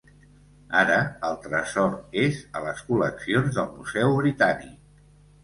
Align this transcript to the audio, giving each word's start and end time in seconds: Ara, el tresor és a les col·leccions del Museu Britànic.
Ara, 0.77 0.95
el 1.27 1.37
tresor 1.43 1.93
és 2.23 2.39
a 2.61 2.65
les 2.65 2.81
col·leccions 2.89 3.61
del 3.61 3.71
Museu 3.77 4.19
Britànic. 4.23 4.91